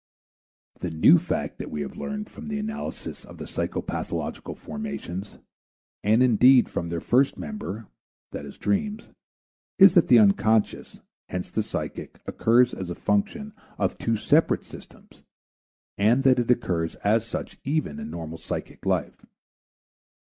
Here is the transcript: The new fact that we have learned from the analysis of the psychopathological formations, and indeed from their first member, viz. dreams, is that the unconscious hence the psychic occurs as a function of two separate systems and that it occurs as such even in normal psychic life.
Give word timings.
The 0.79 0.89
new 0.89 1.19
fact 1.19 1.59
that 1.59 1.69
we 1.69 1.81
have 1.81 1.95
learned 1.95 2.27
from 2.27 2.47
the 2.47 2.57
analysis 2.57 3.23
of 3.23 3.37
the 3.37 3.45
psychopathological 3.45 4.57
formations, 4.57 5.37
and 6.03 6.23
indeed 6.23 6.67
from 6.67 6.89
their 6.89 6.99
first 7.01 7.37
member, 7.37 7.85
viz. 8.31 8.57
dreams, 8.57 9.09
is 9.77 9.93
that 9.93 10.07
the 10.07 10.17
unconscious 10.17 11.01
hence 11.29 11.51
the 11.51 11.61
psychic 11.61 12.19
occurs 12.25 12.73
as 12.73 12.89
a 12.89 12.95
function 12.95 13.53
of 13.77 13.99
two 13.99 14.17
separate 14.17 14.63
systems 14.63 15.21
and 15.99 16.23
that 16.23 16.39
it 16.39 16.49
occurs 16.49 16.95
as 17.03 17.23
such 17.23 17.59
even 17.63 17.99
in 17.99 18.09
normal 18.09 18.39
psychic 18.39 18.83
life. 18.87 19.23